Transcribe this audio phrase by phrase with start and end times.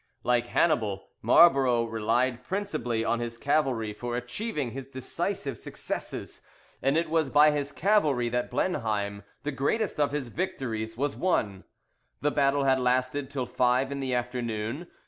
[0.23, 6.41] Like Hannibal, Marlborough relied principally on his cavalry for achieving his decisive successes,
[6.81, 11.65] and it was by his cavalry that Blenheim, the greatest of his victories, was won.
[12.19, 14.87] The battle had lasted till five in the afternoon.